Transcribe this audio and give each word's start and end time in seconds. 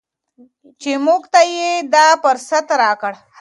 چې 0.81 0.91
موږ 1.05 1.21
ته 1.33 1.41
یې 1.55 1.69
دا 1.93 2.07
فرصت 2.23 2.65
راکړ. 2.81 3.13